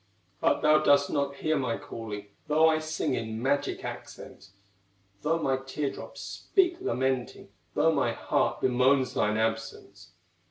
But 0.39 0.61
thou 0.63 0.79
dost 0.79 1.11
not 1.11 1.35
hear 1.35 1.55
my 1.57 1.77
calling, 1.77 2.25
Though 2.47 2.67
I 2.67 2.79
sing 2.79 3.13
in 3.13 3.39
magic 3.39 3.85
accents, 3.85 4.49
Though 5.21 5.37
my 5.37 5.57
tear 5.57 5.91
drops 5.91 6.21
speak 6.21 6.77
lamenting, 6.81 7.49
Though 7.75 7.91
my 7.93 8.11
heart 8.13 8.61
bemoans 8.61 9.13
thine 9.13 9.37
absence. 9.37 10.13